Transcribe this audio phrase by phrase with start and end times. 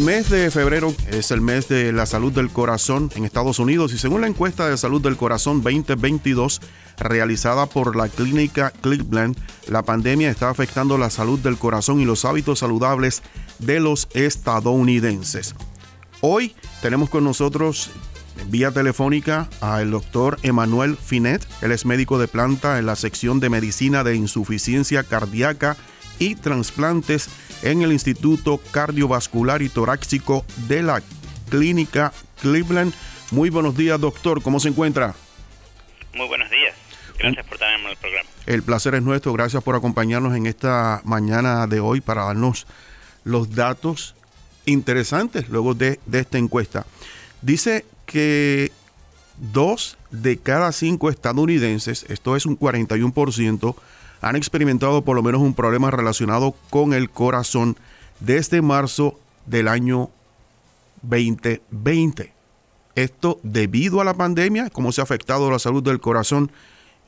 [0.00, 3.98] Mes de febrero es el mes de la salud del corazón en Estados Unidos y
[3.98, 6.60] según la encuesta de salud del corazón 2022
[6.98, 9.36] realizada por la clínica Cleveland,
[9.68, 13.22] la pandemia está afectando la salud del corazón y los hábitos saludables
[13.58, 15.54] de los estadounidenses.
[16.20, 17.90] Hoy tenemos con nosotros
[18.48, 23.50] vía telefónica al doctor Emanuel Finet, él es médico de planta en la sección de
[23.50, 25.76] medicina de insuficiencia cardíaca
[26.18, 27.28] y trasplantes
[27.62, 31.02] en el Instituto Cardiovascular y Torácico de la
[31.48, 32.92] Clínica Cleveland.
[33.30, 34.42] Muy buenos días, doctor.
[34.42, 35.14] ¿Cómo se encuentra?
[36.14, 36.74] Muy buenos días.
[37.18, 38.28] Gracias por tenerme en el programa.
[38.46, 39.32] El placer es nuestro.
[39.32, 42.66] Gracias por acompañarnos en esta mañana de hoy para darnos
[43.24, 44.14] los datos
[44.64, 46.86] interesantes luego de, de esta encuesta.
[47.42, 48.72] Dice que
[49.36, 53.74] dos de cada cinco estadounidenses, esto es un 41%,
[54.20, 57.76] han experimentado por lo menos un problema relacionado con el corazón
[58.20, 60.08] desde marzo del año
[61.02, 62.32] 2020.
[62.94, 66.50] Esto debido a la pandemia, cómo se ha afectado la salud del corazón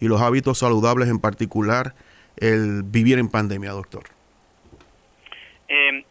[0.00, 1.94] y los hábitos saludables en particular,
[2.36, 4.04] el vivir en pandemia, doctor.
[5.68, 6.04] Eh,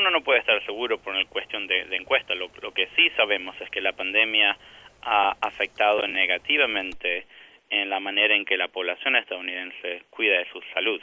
[0.00, 2.34] uno no puede estar seguro por una cuestión de, encuesta.
[2.34, 4.56] Lo, que sí sabemos es que la pandemia
[5.02, 7.26] ha afectado negativamente
[7.70, 11.00] en la manera en que la población estadounidense cuida de su salud.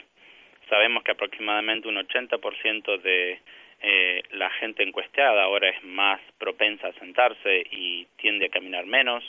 [0.68, 3.40] Sabemos que aproximadamente un 80% de
[3.80, 9.24] eh, la gente encuestada ahora es más propensa a sentarse y tiende a caminar menos.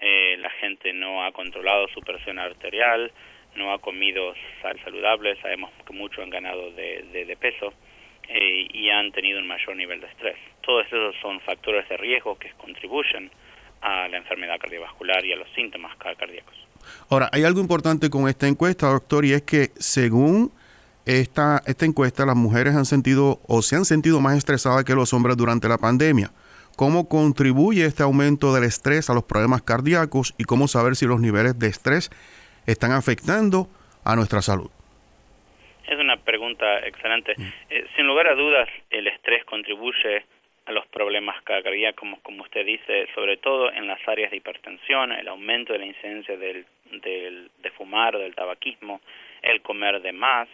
[0.00, 3.10] Eh, la gente no ha controlado su presión arterial,
[3.56, 7.74] no ha comido sal saludable, sabemos que muchos han ganado de, de, peso
[8.28, 10.36] eh, y han tenido un mayor nivel de estrés.
[10.62, 13.30] Todos esos son factores de riesgo que contribuyen
[13.80, 16.67] a la enfermedad cardiovascular y a los síntomas cardíacos.
[17.10, 20.52] Ahora, hay algo importante con esta encuesta, doctor, y es que según
[21.06, 25.12] esta, esta encuesta, las mujeres han sentido o se han sentido más estresadas que los
[25.12, 26.30] hombres durante la pandemia.
[26.76, 31.20] ¿Cómo contribuye este aumento del estrés a los problemas cardíacos y cómo saber si los
[31.20, 32.10] niveles de estrés
[32.66, 33.68] están afectando
[34.04, 34.70] a nuestra salud?
[35.88, 37.34] Es una pregunta excelente.
[37.36, 37.42] Mm.
[37.70, 40.24] Eh, sin lugar a dudas, el estrés contribuye
[40.66, 45.26] a los problemas cardíacos, como usted dice, sobre todo en las áreas de hipertensión, el
[45.26, 49.00] aumento de la incidencia del, del, de fumar o del tabaquismo,
[49.42, 50.48] el comer de más,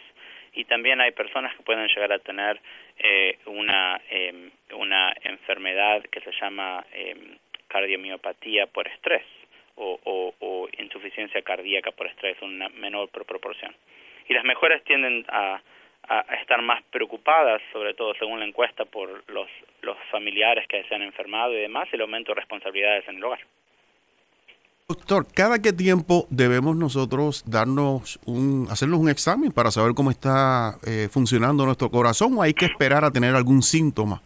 [0.55, 2.61] y también hay personas que pueden llegar a tener
[2.99, 7.37] eh, una, eh, una enfermedad que se llama eh,
[7.69, 9.25] cardiomiopatía por estrés
[9.77, 13.75] o, insuficiencia cardíaca por estrés, una menor proporción.
[14.29, 15.61] Y las mejores tienden a
[16.41, 19.49] estar más preocupadas, sobre todo según la encuesta, por los,
[19.83, 23.41] los familiares que se han enfermado y demás, el aumento de responsabilidades en el hogar.
[24.87, 30.75] Doctor, ¿cada qué tiempo debemos nosotros darnos un, hacernos un examen para saber cómo está
[30.87, 34.21] eh, funcionando nuestro corazón o hay que esperar a tener algún síntoma?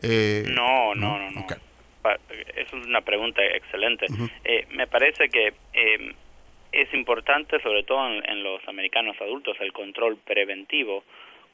[0.00, 1.40] Eh, no, no, no, no.
[1.40, 4.06] Esa es una pregunta excelente.
[4.44, 6.14] eh, me parece que eh,
[6.70, 11.02] es importante, sobre todo en, los americanos adultos, el control preventivo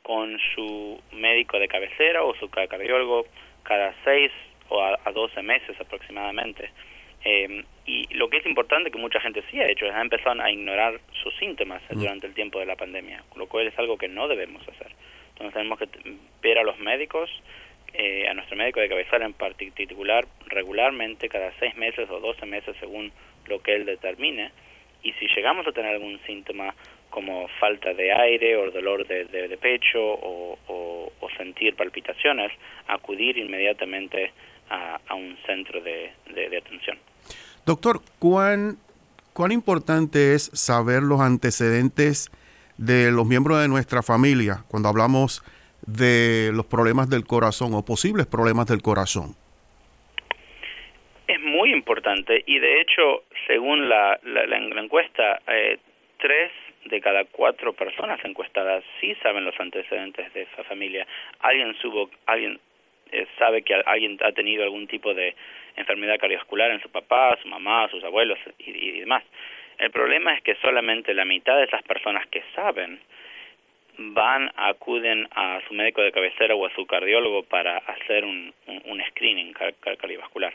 [0.03, 3.25] con su médico de cabecera o su cardiólogo
[3.63, 4.31] cada seis
[4.69, 6.71] o a, doce meses aproximadamente.
[7.25, 10.41] Eh, y lo que es importante que mucha gente sí ha hecho es ha empezado
[10.43, 14.09] a ignorar sus síntomas durante el tiempo de la pandemia, lo cual es algo que
[14.09, 14.91] no debemos hacer.
[15.31, 15.89] Entonces tenemos que
[16.43, 17.31] ver a los médicos,
[17.93, 22.77] eh, a nuestro médico de cabecera en particular, regularmente cada seis meses o doce meses
[22.81, 23.13] según
[23.47, 24.51] lo que él determine,
[25.03, 26.75] y si llegamos a tener algún síntoma
[27.15, 30.59] como falta de aire o dolor de, pecho o,
[31.37, 32.53] sentir palpitaciones,
[32.89, 34.33] acudir inmediatamente
[34.69, 36.11] a, un centro de,
[36.59, 36.99] atención.
[37.65, 38.79] Doctor, ¿cuán,
[39.33, 42.31] ¿cuán importante es saber los antecedentes
[42.79, 45.43] de los miembros de nuestra familia cuando hablamos
[45.87, 49.37] de los problemas del corazón o posibles problemas del corazón?
[51.29, 55.79] Es muy importante y de hecho, según la, la, encuesta, eh,
[56.19, 56.51] tres
[56.85, 61.07] de cada cuatro personas encuestadas sí saben los antecedentes de esa familia.
[61.41, 62.59] Alguien subo, alguien
[63.13, 65.35] eh, sabe que alguien ha tenido algún tipo de
[65.77, 69.25] enfermedad cardiovascular en su papá, su mamá, sus abuelos y, y demás.
[69.79, 73.01] El problema es que solamente la mitad de esas personas que saben
[73.97, 79.03] van, acuden a su médico de cabecera o a su cardiólogo para hacer un, un,
[79.11, 80.53] screening cardiovascular.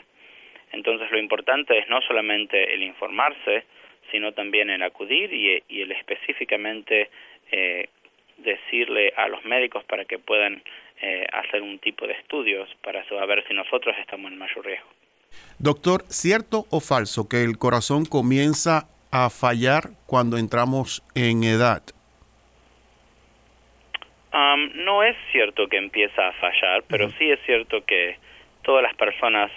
[0.72, 3.64] Entonces lo importante es no solamente el informarse,
[4.10, 7.10] sino también el acudir y, y el específicamente
[7.52, 7.88] eh,
[8.38, 10.62] decirle a los médicos para que puedan
[11.02, 14.88] eh, hacer un tipo de estudios para saber si nosotros estamos en mayor riesgo.
[15.58, 21.82] Doctor, ¿cierto o falso que el corazón comienza a fallar cuando entramos en edad?
[24.74, 28.16] no es cierto que empieza a fallar, pero sí es cierto que
[28.62, 29.50] todas las personas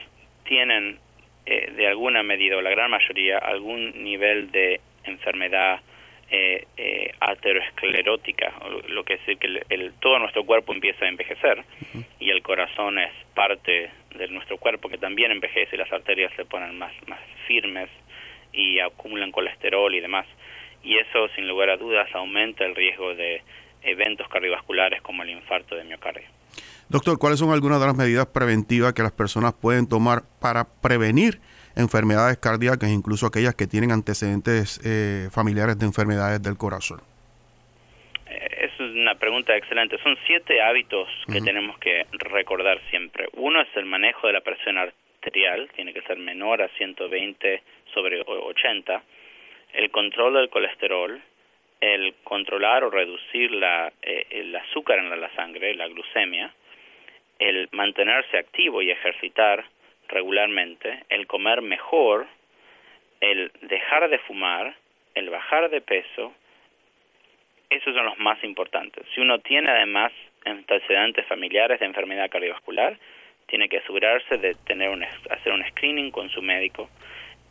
[0.45, 0.99] tienen
[1.45, 5.81] eh, de alguna medida, o la gran mayoría, algún nivel de enfermedad
[6.31, 8.54] eh, eh, aterosclerótica,
[8.88, 11.63] lo que es decir que el, todo nuestro cuerpo empieza a envejecer
[12.19, 16.45] y el corazón es parte de nuestro cuerpo que también envejece y las arterias se
[16.45, 17.90] ponen más, más firmes
[18.51, 20.25] y acumulan colesterol y demás.
[20.81, 23.42] Y eso, sin lugar a dudas, aumenta el riesgo de
[23.84, 26.28] eventos cardiovasculares como el infarto de miocardio.
[26.94, 31.40] Doctor, ¿cuáles son algunas de las medidas preventivas que las personas pueden tomar para prevenir
[31.75, 37.01] enfermedades cardíacas, incluso aquellas que tienen antecedentes eh, familiares de enfermedades del corazón?
[38.30, 39.98] Eh, es una pregunta excelente.
[40.04, 43.25] Son siete hábitos que tenemos que recordar siempre.
[43.38, 48.22] Uno es el manejo de la presión arterial, tiene que ser menor a 120 sobre
[48.22, 49.01] 80.
[49.74, 51.19] El control del colesterol,
[51.81, 56.54] el controlar o reducir la, eh, el azúcar en la sangre, la glucemia,
[57.44, 59.66] el mantenerse activo y ejercitar
[60.07, 62.28] regularmente, el comer mejor,
[63.19, 64.75] el dejar de fumar,
[65.13, 66.34] el bajar de peso,
[67.69, 69.06] esos son los más importantes.
[69.13, 70.12] Si uno tiene además
[70.45, 72.98] antecedentes familiares de enfermedad cardiovascular,
[73.48, 76.90] tiene que asegurarse de tener un, hacer un screening con su médico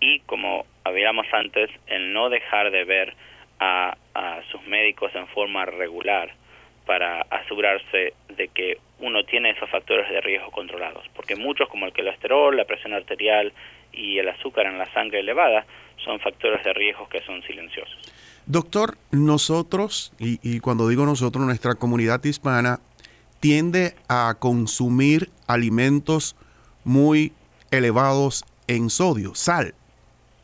[0.00, 3.14] y, como habíamos antes, el no dejar de ver
[3.58, 6.32] a, a sus médicos en forma regular
[6.86, 11.92] para asegurarse de que uno tiene esos factores de riesgo controlados, porque muchos como el
[11.92, 13.52] colesterol, la presión arterial
[13.92, 15.66] y el azúcar en la sangre elevada
[16.04, 18.12] son factores de riesgo que son silenciosos.
[18.46, 22.80] Doctor, nosotros, y, y cuando digo nosotros, nuestra comunidad hispana
[23.40, 26.36] tiende a consumir alimentos
[26.84, 27.32] muy
[27.70, 29.74] elevados en sodio, sal.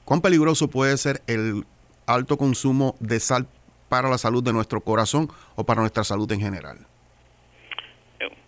[0.04, 1.64] ¿Cuán peligroso puede ser el
[2.06, 3.46] alto consumo de sal
[3.88, 6.78] para la salud de nuestro corazón o para nuestra salud en general?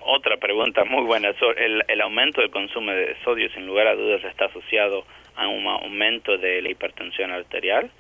[0.02, 1.30] Otra pregunta muy buena.
[1.56, 5.04] El, el aumento del consumo de sodio, sin lugar a dudas, está asociado
[5.36, 7.90] a un aumento de la hipertensión arterial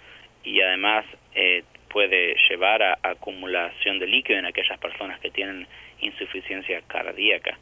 [0.44, 1.04] y además
[1.34, 5.66] eh, puede llevar a acumulación de líquido en aquellas personas que tienen
[6.00, 7.58] insuficiencia cardíaca.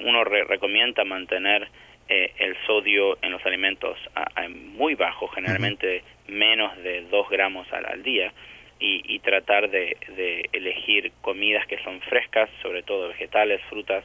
[0.00, 1.68] Uno recomienda mantener
[2.08, 3.96] eh, el sodio en los alimentos
[4.48, 8.32] muy bajo, generalmente menos de 2 gramos al, al día,
[8.82, 9.96] y, tratar de,
[10.52, 14.04] elegir comidas que son frescas, sobre todo vegetales, frutas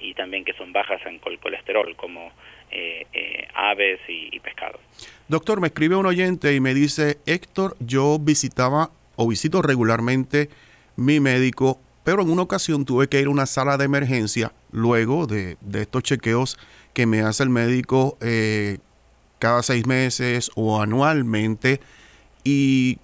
[0.00, 2.32] y también que son bajas en colesterol, como
[2.70, 4.80] eh, eh, aves y, pescado.
[5.28, 10.48] Doctor, me escribe un oyente y me dice, Héctor, yo visitaba o visito regularmente
[10.96, 15.26] mi médico, pero en una ocasión tuve que ir a una sala de emergencia luego
[15.26, 16.58] de, estos chequeos
[16.94, 18.78] que me hace el médico eh,
[19.38, 21.80] cada seis meses o anualmente
[22.44, 22.98] y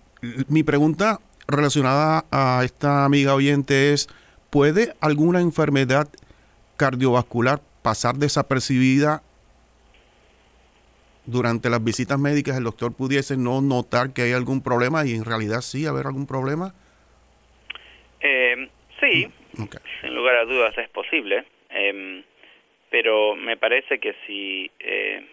[0.49, 1.19] mi pregunta
[1.49, 4.09] relacionada a esta amiga oyente es,
[4.51, 6.09] ¿puede alguna enfermedad
[6.77, 9.23] cardiovascular pasar desapercibida
[11.27, 12.57] durante las visitas médicas?
[12.57, 16.27] ¿El doctor pudiese no notar que hay algún problema y en realidad sí haber algún
[16.27, 16.75] problema?
[18.21, 18.69] Eh,
[19.01, 19.65] sí, mm,
[20.03, 22.23] sin lugar a dudas es posible, em,
[22.91, 25.27] pero me parece que si eh,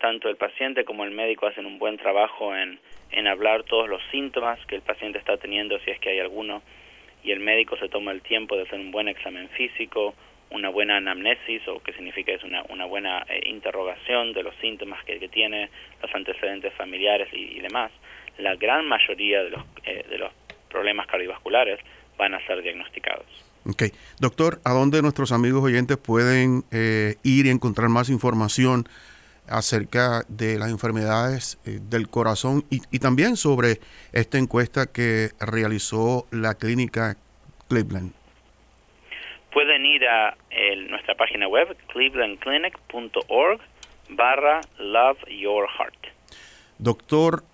[0.00, 2.80] tanto el paciente como el médico hacen un buen trabajo en
[3.12, 6.62] en hablar todos los síntomas que el paciente está teniendo, si es que hay alguno,
[7.22, 10.14] y el médico se toma el tiempo de hacer un buen examen físico,
[10.50, 15.04] una buena anamnesis, o que significa es una, una buena eh, interrogación de los síntomas
[15.04, 15.70] que, tiene,
[16.02, 17.90] los antecedentes familiares y, demás,
[18.38, 20.32] la gran mayoría de los, eh, de los
[20.70, 21.78] problemas cardiovasculares
[22.16, 23.26] van a ser diagnosticados.
[23.66, 23.84] Ok.
[24.18, 28.84] Doctor, ¿a dónde nuestros amigos oyentes pueden eh, ir y encontrar más información
[29.50, 33.80] acerca de las enfermedades eh, del corazón y, también sobre
[34.12, 37.16] esta encuesta que realizó la clínica
[37.68, 38.12] Cleveland.
[39.52, 40.36] Pueden ir a
[40.88, 43.60] nuestra página web clevelandclinic.org
[44.10, 46.06] barra Love Your Heart.
[46.78, 47.44] Doctor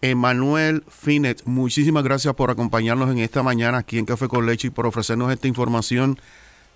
[0.00, 4.70] Emanuel Finet, muchísimas gracias por acompañarnos en esta mañana aquí en Café con Leche y
[4.70, 6.18] por ofrecernos esta información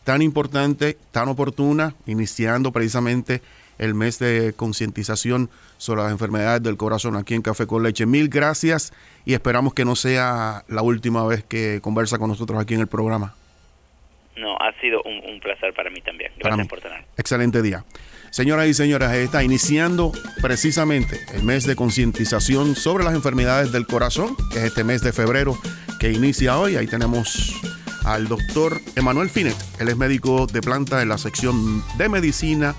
[0.04, 3.42] tan importante, tan oportuna, iniciando precisamente
[3.78, 8.06] el mes de concientización sobre las enfermedades del corazón aquí en Café con Leche.
[8.06, 8.92] Mil gracias
[9.24, 12.88] y esperamos que no sea la última vez que conversa con nosotros aquí en el
[12.88, 13.34] programa.
[14.36, 16.32] No, ha sido un, placer para mí también.
[16.36, 17.04] Gracias por tener.
[17.16, 17.84] Excelente día.
[18.30, 24.36] Señoras y señores, está iniciando precisamente el mes de concientización sobre las enfermedades del corazón,
[24.52, 25.56] que es este mes de febrero
[25.98, 26.76] que inicia hoy.
[26.76, 27.54] Ahí tenemos
[28.04, 29.56] al doctor Emanuel Finet.
[29.80, 32.74] Él es médico de planta en la sección de medicina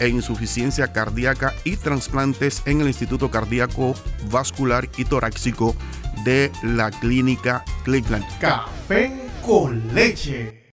[0.00, 3.94] e insuficiencia cardíaca y trasplantes en el Instituto Cardíaco
[4.30, 5.74] Vascular y Torácico
[6.24, 8.26] de la Clínica Cleveland.
[8.38, 9.12] Café
[9.44, 10.56] con leche.